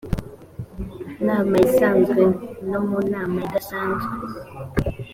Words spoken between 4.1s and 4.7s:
igihe